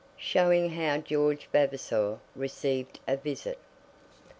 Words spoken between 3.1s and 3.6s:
Visit.